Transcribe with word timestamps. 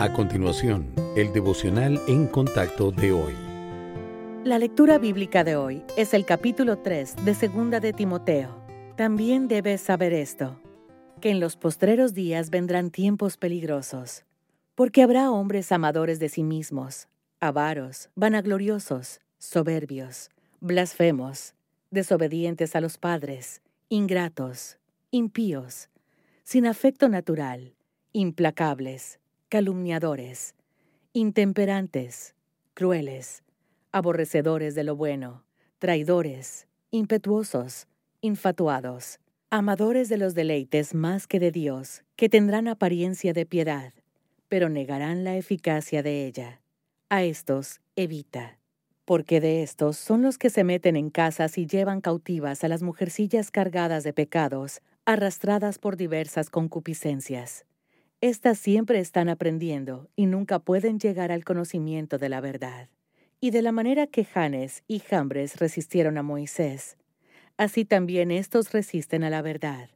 A 0.00 0.14
continuación, 0.14 0.94
el 1.14 1.30
devocional 1.34 2.00
en 2.08 2.26
contacto 2.26 2.90
de 2.90 3.12
hoy. 3.12 3.34
La 4.44 4.58
lectura 4.58 4.96
bíblica 4.96 5.44
de 5.44 5.56
hoy 5.56 5.84
es 5.94 6.14
el 6.14 6.24
capítulo 6.24 6.78
3 6.78 7.16
de 7.22 7.34
Segunda 7.34 7.80
de 7.80 7.92
Timoteo. 7.92 8.64
También 8.96 9.46
debes 9.46 9.82
saber 9.82 10.14
esto, 10.14 10.58
que 11.20 11.28
en 11.28 11.38
los 11.38 11.56
postreros 11.56 12.14
días 12.14 12.48
vendrán 12.48 12.90
tiempos 12.90 13.36
peligrosos, 13.36 14.24
porque 14.74 15.02
habrá 15.02 15.30
hombres 15.30 15.70
amadores 15.70 16.18
de 16.18 16.30
sí 16.30 16.44
mismos, 16.44 17.06
avaros, 17.38 18.08
vanagloriosos, 18.14 19.20
soberbios, 19.36 20.30
blasfemos, 20.60 21.52
desobedientes 21.90 22.74
a 22.74 22.80
los 22.80 22.96
padres, 22.96 23.60
ingratos, 23.90 24.78
impíos, 25.10 25.90
sin 26.42 26.66
afecto 26.66 27.10
natural, 27.10 27.74
implacables 28.14 29.19
calumniadores, 29.50 30.54
intemperantes, 31.12 32.36
crueles, 32.72 33.42
aborrecedores 33.90 34.76
de 34.76 34.84
lo 34.84 34.94
bueno, 34.94 35.42
traidores, 35.80 36.68
impetuosos, 36.92 37.88
infatuados, 38.20 39.18
amadores 39.50 40.08
de 40.08 40.18
los 40.18 40.36
deleites 40.36 40.94
más 40.94 41.26
que 41.26 41.40
de 41.40 41.50
Dios, 41.50 42.04
que 42.14 42.28
tendrán 42.28 42.68
apariencia 42.68 43.32
de 43.32 43.44
piedad, 43.44 43.92
pero 44.48 44.68
negarán 44.68 45.24
la 45.24 45.36
eficacia 45.36 46.04
de 46.04 46.26
ella. 46.26 46.60
A 47.08 47.24
estos 47.24 47.80
evita, 47.96 48.60
porque 49.04 49.40
de 49.40 49.64
estos 49.64 49.96
son 49.96 50.22
los 50.22 50.38
que 50.38 50.50
se 50.50 50.62
meten 50.62 50.94
en 50.94 51.10
casas 51.10 51.58
y 51.58 51.66
llevan 51.66 52.00
cautivas 52.00 52.62
a 52.62 52.68
las 52.68 52.84
mujercillas 52.84 53.50
cargadas 53.50 54.04
de 54.04 54.12
pecados, 54.12 54.80
arrastradas 55.06 55.80
por 55.80 55.96
diversas 55.96 56.50
concupiscencias 56.50 57.66
estas 58.20 58.58
siempre 58.58 58.98
están 59.00 59.30
aprendiendo 59.30 60.10
y 60.14 60.26
nunca 60.26 60.58
pueden 60.58 60.98
llegar 60.98 61.32
al 61.32 61.44
conocimiento 61.44 62.18
de 62.18 62.28
la 62.28 62.42
verdad. 62.42 62.88
Y 63.40 63.50
de 63.50 63.62
la 63.62 63.72
manera 63.72 64.06
que 64.06 64.24
Janes 64.26 64.82
y 64.86 64.98
Jambres 64.98 65.56
resistieron 65.56 66.18
a 66.18 66.22
Moisés, 66.22 66.98
así 67.56 67.86
también 67.86 68.30
estos 68.30 68.72
resisten 68.72 69.24
a 69.24 69.30
la 69.30 69.40
verdad. 69.40 69.88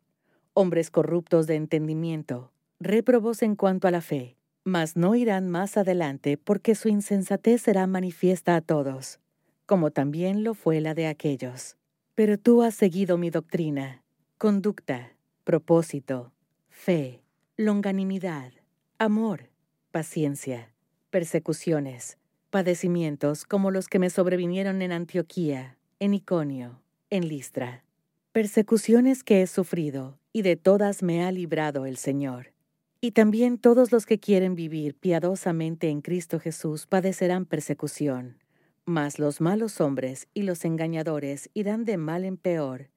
Hombres 0.54 0.90
corruptos 0.90 1.46
de 1.46 1.56
entendimiento, 1.56 2.50
réprobos 2.80 3.42
en 3.42 3.56
cuanto 3.56 3.88
a 3.88 3.90
la 3.90 4.00
fe, 4.00 4.36
mas 4.64 4.96
no 4.96 5.14
irán 5.14 5.50
más 5.50 5.76
adelante 5.76 6.38
porque 6.38 6.74
su 6.74 6.88
insensatez 6.88 7.60
será 7.60 7.86
manifiesta 7.86 8.56
a 8.56 8.62
todos, 8.62 9.20
como 9.66 9.90
también 9.90 10.42
lo 10.44 10.54
fue 10.54 10.80
la 10.80 10.94
de 10.94 11.08
aquellos. 11.08 11.76
Pero 12.14 12.38
tú 12.38 12.62
has 12.62 12.74
seguido 12.74 13.18
mi 13.18 13.28
doctrina, 13.28 14.02
conducta, 14.38 15.12
propósito, 15.44 16.32
fe, 16.70 17.23
longanimidad, 17.56 18.50
amor, 18.98 19.48
paciencia, 19.92 20.74
persecuciones, 21.10 22.18
padecimientos 22.50 23.44
como 23.44 23.70
los 23.70 23.86
que 23.86 24.00
me 24.00 24.10
sobrevinieron 24.10 24.82
en 24.82 24.90
Antioquía, 24.90 25.78
en 26.00 26.14
Iconio, 26.14 26.80
en 27.10 27.28
Listra, 27.28 27.84
persecuciones 28.32 29.22
que 29.22 29.40
he 29.40 29.46
sufrido, 29.46 30.18
y 30.32 30.42
de 30.42 30.56
todas 30.56 31.04
me 31.04 31.24
ha 31.24 31.30
librado 31.30 31.86
el 31.86 31.96
Señor. 31.96 32.52
Y 33.00 33.12
también 33.12 33.58
todos 33.58 33.92
los 33.92 34.04
que 34.04 34.18
quieren 34.18 34.56
vivir 34.56 34.96
piadosamente 34.96 35.90
en 35.90 36.00
Cristo 36.00 36.40
Jesús 36.40 36.88
padecerán 36.88 37.46
persecución. 37.46 38.38
Mas 38.84 39.20
los 39.20 39.40
malos 39.40 39.80
hombres 39.80 40.26
y 40.34 40.42
los 40.42 40.64
engañadores 40.64 41.50
irán 41.54 41.84
de 41.84 41.98
mal 41.98 42.24
en 42.24 42.36
peor, 42.36 42.90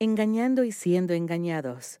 engañando 0.00 0.64
y 0.64 0.72
siendo 0.72 1.14
engañados 1.14 2.00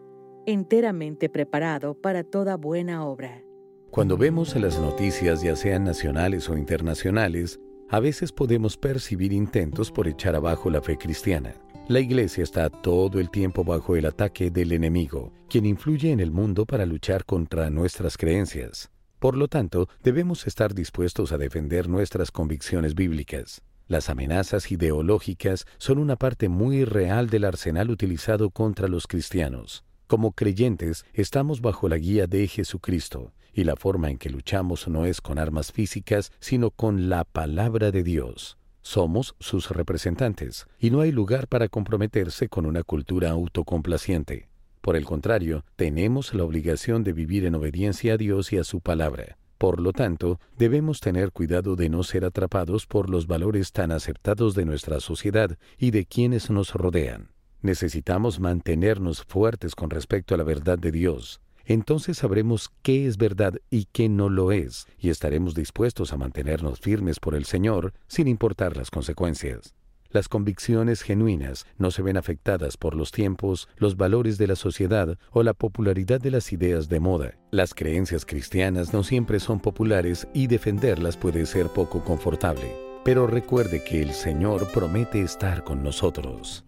enteramente 0.45 1.29
preparado 1.29 1.93
para 1.93 2.23
toda 2.23 2.57
buena 2.57 3.05
obra. 3.05 3.43
Cuando 3.91 4.17
vemos 4.17 4.55
las 4.55 4.79
noticias, 4.79 5.41
ya 5.41 5.55
sean 5.55 5.83
nacionales 5.83 6.49
o 6.49 6.57
internacionales, 6.57 7.59
a 7.89 7.99
veces 7.99 8.31
podemos 8.31 8.77
percibir 8.77 9.33
intentos 9.33 9.91
por 9.91 10.07
echar 10.07 10.35
abajo 10.35 10.69
la 10.69 10.81
fe 10.81 10.97
cristiana. 10.97 11.55
La 11.89 11.99
Iglesia 11.99 12.43
está 12.43 12.69
todo 12.69 13.19
el 13.19 13.29
tiempo 13.29 13.65
bajo 13.65 13.97
el 13.97 14.05
ataque 14.05 14.49
del 14.49 14.71
enemigo, 14.71 15.33
quien 15.49 15.65
influye 15.65 16.11
en 16.11 16.21
el 16.21 16.31
mundo 16.31 16.65
para 16.65 16.85
luchar 16.85 17.25
contra 17.25 17.69
nuestras 17.69 18.15
creencias. 18.15 18.89
Por 19.19 19.35
lo 19.35 19.49
tanto, 19.49 19.89
debemos 20.01 20.47
estar 20.47 20.73
dispuestos 20.73 21.33
a 21.33 21.37
defender 21.37 21.89
nuestras 21.89 22.31
convicciones 22.31 22.95
bíblicas. 22.95 23.61
Las 23.87 24.09
amenazas 24.09 24.71
ideológicas 24.71 25.65
son 25.77 25.97
una 25.97 26.15
parte 26.15 26.47
muy 26.47 26.85
real 26.85 27.29
del 27.29 27.43
arsenal 27.43 27.91
utilizado 27.91 28.51
contra 28.51 28.87
los 28.87 29.05
cristianos. 29.05 29.83
Como 30.11 30.33
creyentes, 30.33 31.05
estamos 31.13 31.61
bajo 31.61 31.87
la 31.87 31.97
guía 31.97 32.27
de 32.27 32.45
Jesucristo, 32.45 33.31
y 33.53 33.63
la 33.63 33.77
forma 33.77 34.11
en 34.11 34.17
que 34.17 34.29
luchamos 34.29 34.89
no 34.89 35.05
es 35.05 35.21
con 35.21 35.39
armas 35.39 35.71
físicas, 35.71 36.33
sino 36.41 36.69
con 36.69 37.07
la 37.07 37.23
palabra 37.23 37.91
de 37.91 38.03
Dios. 38.03 38.57
Somos 38.81 39.35
sus 39.39 39.69
representantes, 39.69 40.67
y 40.77 40.89
no 40.89 40.99
hay 40.99 41.13
lugar 41.13 41.47
para 41.47 41.69
comprometerse 41.69 42.49
con 42.49 42.65
una 42.65 42.83
cultura 42.83 43.29
autocomplaciente. 43.29 44.49
Por 44.81 44.97
el 44.97 45.05
contrario, 45.05 45.63
tenemos 45.77 46.33
la 46.33 46.43
obligación 46.43 47.05
de 47.05 47.13
vivir 47.13 47.45
en 47.45 47.55
obediencia 47.55 48.15
a 48.15 48.17
Dios 48.17 48.51
y 48.51 48.57
a 48.57 48.65
su 48.65 48.81
palabra. 48.81 49.37
Por 49.57 49.79
lo 49.79 49.93
tanto, 49.93 50.41
debemos 50.57 50.99
tener 50.99 51.31
cuidado 51.31 51.77
de 51.77 51.87
no 51.87 52.03
ser 52.03 52.25
atrapados 52.25 52.85
por 52.85 53.09
los 53.09 53.27
valores 53.27 53.71
tan 53.71 53.93
aceptados 53.93 54.55
de 54.55 54.65
nuestra 54.65 54.99
sociedad 54.99 55.57
y 55.77 55.91
de 55.91 56.05
quienes 56.05 56.49
nos 56.49 56.73
rodean. 56.73 57.29
Necesitamos 57.61 58.39
mantenernos 58.39 59.23
fuertes 59.23 59.75
con 59.75 59.89
respecto 59.89 60.33
a 60.33 60.37
la 60.37 60.43
verdad 60.43 60.79
de 60.79 60.91
Dios. 60.91 61.41
Entonces 61.65 62.17
sabremos 62.17 62.71
qué 62.81 63.05
es 63.05 63.17
verdad 63.17 63.53
y 63.69 63.85
qué 63.85 64.09
no 64.09 64.29
lo 64.29 64.51
es, 64.51 64.87
y 64.97 65.09
estaremos 65.09 65.53
dispuestos 65.53 66.11
a 66.11 66.17
mantenernos 66.17 66.79
firmes 66.79 67.19
por 67.19 67.35
el 67.35 67.45
Señor 67.45 67.93
sin 68.07 68.27
importar 68.27 68.75
las 68.75 68.89
consecuencias. 68.89 69.75
Las 70.09 70.27
convicciones 70.27 71.03
genuinas 71.03 71.65
no 71.77 71.89
se 71.89 72.01
ven 72.01 72.17
afectadas 72.17 72.75
por 72.75 72.95
los 72.95 73.11
tiempos, 73.11 73.69
los 73.77 73.95
valores 73.95 74.37
de 74.37 74.47
la 74.47 74.57
sociedad 74.57 75.17
o 75.31 75.41
la 75.41 75.53
popularidad 75.53 76.19
de 76.19 76.31
las 76.31 76.51
ideas 76.51 76.89
de 76.89 76.99
moda. 76.99 77.37
Las 77.51 77.73
creencias 77.73 78.25
cristianas 78.25 78.93
no 78.93 79.03
siempre 79.03 79.39
son 79.39 79.61
populares 79.61 80.27
y 80.33 80.47
defenderlas 80.47 81.15
puede 81.15 81.45
ser 81.45 81.67
poco 81.67 82.03
confortable. 82.03 82.75
Pero 83.05 83.25
recuerde 83.25 83.83
que 83.83 84.01
el 84.01 84.11
Señor 84.11 84.67
promete 84.73 85.21
estar 85.21 85.63
con 85.63 85.81
nosotros. 85.81 86.65